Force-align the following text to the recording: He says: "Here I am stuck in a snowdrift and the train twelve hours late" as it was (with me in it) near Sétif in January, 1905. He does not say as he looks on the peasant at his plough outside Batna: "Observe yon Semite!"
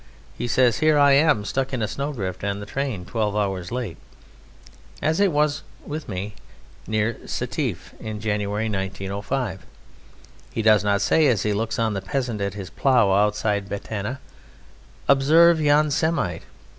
He 0.35 0.47
says: 0.47 0.79
"Here 0.79 0.97
I 0.97 1.11
am 1.11 1.45
stuck 1.45 1.73
in 1.73 1.83
a 1.83 1.87
snowdrift 1.87 2.43
and 2.43 2.59
the 2.59 2.65
train 2.65 3.05
twelve 3.05 3.35
hours 3.35 3.71
late" 3.71 3.97
as 4.99 5.19
it 5.19 5.31
was 5.31 5.61
(with 5.85 6.09
me 6.09 6.23
in 6.23 6.27
it) 6.31 6.37
near 6.89 7.13
Sétif 7.25 7.93
in 7.99 8.19
January, 8.19 8.67
1905. 8.67 9.63
He 10.51 10.63
does 10.63 10.83
not 10.83 11.03
say 11.03 11.27
as 11.27 11.43
he 11.43 11.53
looks 11.53 11.77
on 11.77 11.93
the 11.93 12.01
peasant 12.01 12.41
at 12.41 12.55
his 12.55 12.71
plough 12.71 13.13
outside 13.13 13.69
Batna: 13.69 14.17
"Observe 15.07 15.61
yon 15.61 15.91
Semite!" 15.91 16.45